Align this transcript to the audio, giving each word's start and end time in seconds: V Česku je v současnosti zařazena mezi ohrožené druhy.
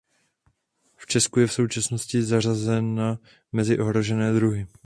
V 0.97 1.05
Česku 1.07 1.39
je 1.39 1.47
v 1.47 1.53
současnosti 1.53 2.23
zařazena 2.23 3.17
mezi 3.51 3.79
ohrožené 3.79 4.33
druhy. 4.33 4.67